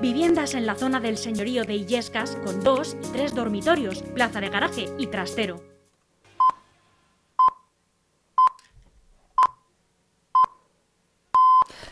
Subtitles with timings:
[0.01, 4.51] Viviendas en la zona del señorío de Illescas con dos y tres dormitorios, plaza de
[4.51, 5.63] garaje y trastero.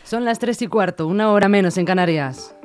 [0.03, 2.55] Son las tres y cuarto, una hora menos en Canarias.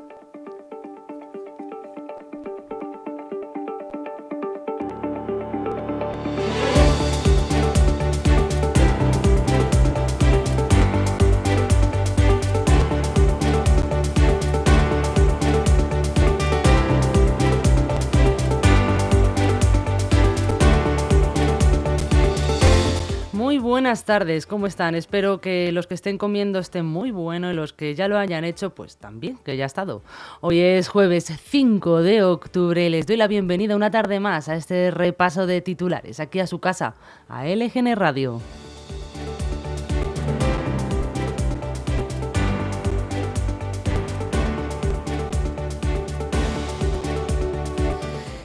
[23.90, 24.94] Buenas tardes, ¿cómo están?
[24.94, 28.44] Espero que los que estén comiendo estén muy buenos y los que ya lo hayan
[28.44, 30.04] hecho, pues también, que ya ha estado.
[30.40, 34.92] Hoy es jueves 5 de octubre, les doy la bienvenida una tarde más a este
[34.92, 36.94] repaso de titulares, aquí a su casa,
[37.28, 38.40] a LGN Radio.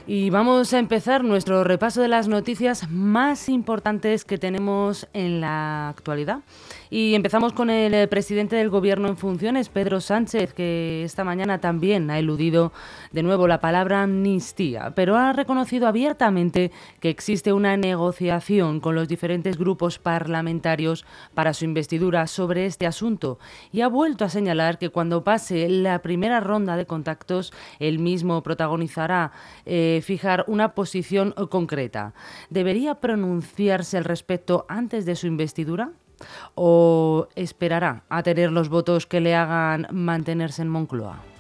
[0.08, 5.90] Y vamos a empezar nuestro repaso de las noticias más importantes que tenemos en la
[5.90, 6.42] actualidad.
[6.92, 11.60] Y empezamos con el eh, presidente del Gobierno en funciones, Pedro Sánchez, que esta mañana
[11.60, 12.72] también ha eludido
[13.12, 19.08] de nuevo la palabra amnistía, pero ha reconocido abiertamente que existe una negociación con los
[19.08, 21.04] diferentes grupos parlamentarios
[21.34, 23.40] para su investidura sobre este asunto
[23.72, 28.44] y ha vuelto a señalar que cuando pase la primera ronda de contactos, él mismo
[28.44, 29.32] protagonizará
[29.66, 32.14] eh, fijar una posición concreta.
[32.50, 35.92] ¿Debería pronunciarse al respecto antes de su investidura?
[36.56, 41.35] o esperará a tener los votos que le hagan mantenerse en Moncloa?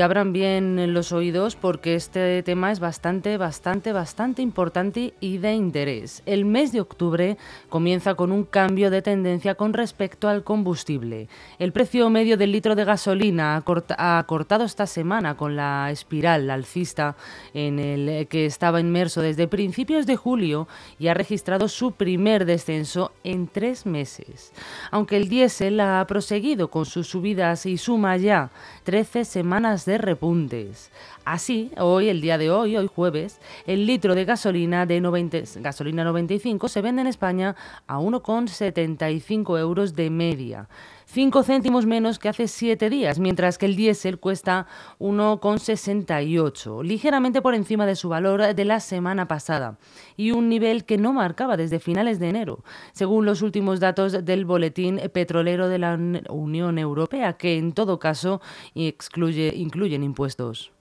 [0.00, 6.22] Abran bien los oídos porque este tema es bastante, bastante, bastante importante y de interés.
[6.26, 7.36] El mes de octubre
[7.68, 11.28] comienza con un cambio de tendencia con respecto al combustible.
[11.58, 17.16] El precio medio del litro de gasolina ha, cortado esta semana con la espiral alcista
[17.54, 23.12] en el que estaba inmerso desde principios de julio y ha registrado su primer descenso
[23.24, 24.52] en tres meses.
[24.90, 28.50] Aunque el diésel ha proseguido con sus subidas y suma ya
[28.84, 30.92] 13 semanas de repuntes.
[31.24, 36.04] Así, hoy, el día de hoy, hoy jueves, el litro de gasolina de 90, gasolina
[36.04, 37.56] 95 se vende en España
[37.88, 40.68] a 1,75 euros de media.
[41.10, 44.66] 5 céntimos menos que hace 7 días, mientras que el diésel cuesta
[44.98, 49.78] 1,68, ligeramente por encima de su valor de la semana pasada,
[50.18, 54.44] y un nivel que no marcaba desde finales de enero, según los últimos datos del
[54.44, 55.98] Boletín Petrolero de la
[56.28, 58.42] Unión Europea, que en todo caso
[58.74, 60.72] incluyen impuestos.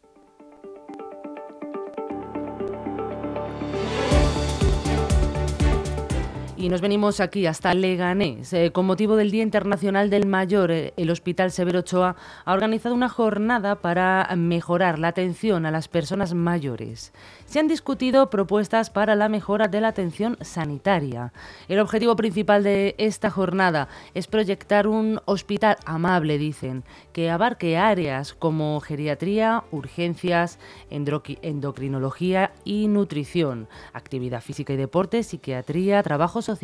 [6.67, 8.51] Y nos venimos aquí hasta Leganés.
[8.51, 12.93] Eh, con motivo del Día Internacional del Mayor, eh, el Hospital Severo Ochoa ha organizado
[12.93, 17.13] una jornada para mejorar la atención a las personas mayores.
[17.45, 21.31] Se han discutido propuestas para la mejora de la atención sanitaria.
[21.69, 28.33] El objetivo principal de esta jornada es proyectar un hospital amable, dicen, que abarque áreas
[28.33, 36.56] como geriatría, urgencias, endocrinología y nutrición, actividad física y deporte, psiquiatría, trabajo social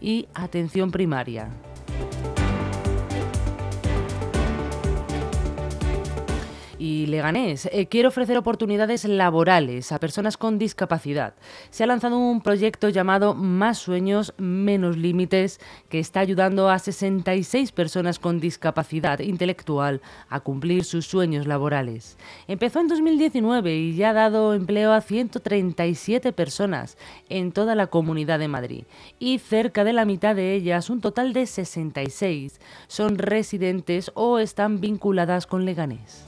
[0.00, 1.48] y atención primaria.
[6.84, 11.32] Y Leganés eh, quiere ofrecer oportunidades laborales a personas con discapacidad.
[11.70, 17.72] Se ha lanzado un proyecto llamado Más Sueños, Menos Límites, que está ayudando a 66
[17.72, 22.18] personas con discapacidad intelectual a cumplir sus sueños laborales.
[22.48, 26.98] Empezó en 2019 y ya ha dado empleo a 137 personas
[27.30, 28.84] en toda la comunidad de Madrid.
[29.18, 34.82] Y cerca de la mitad de ellas, un total de 66, son residentes o están
[34.82, 36.26] vinculadas con Leganés.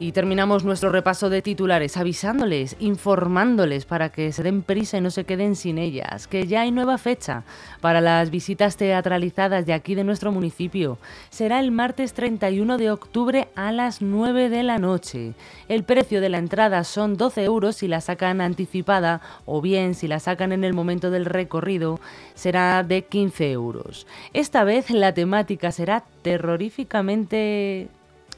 [0.00, 5.10] Y terminamos nuestro repaso de titulares avisándoles, informándoles para que se den prisa y no
[5.10, 7.42] se queden sin ellas, que ya hay nueva fecha
[7.80, 10.98] para las visitas teatralizadas de aquí de nuestro municipio.
[11.30, 15.34] Será el martes 31 de octubre a las 9 de la noche.
[15.68, 20.06] El precio de la entrada son 12 euros si la sacan anticipada o bien si
[20.06, 21.98] la sacan en el momento del recorrido
[22.34, 24.06] será de 15 euros.
[24.32, 27.88] Esta vez la temática será terroríficamente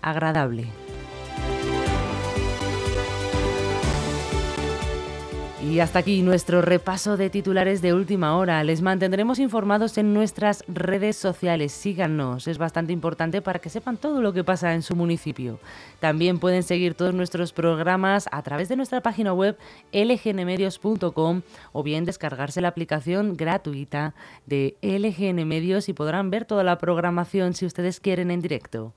[0.01, 0.69] agradable.
[5.70, 8.64] Y hasta aquí nuestro repaso de titulares de última hora.
[8.64, 11.70] Les mantendremos informados en nuestras redes sociales.
[11.70, 15.61] Síganos, es bastante importante para que sepan todo lo que pasa en su municipio.
[16.00, 19.56] También pueden seguir todos nuestros programas a través de nuestra página web
[19.93, 26.78] lgnmedios.com o bien descargarse la aplicación gratuita de LGN Medios y podrán ver toda la
[26.78, 28.93] programación si ustedes quieren en directo.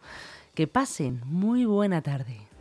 [0.56, 2.53] Que pasen muy buena tarde.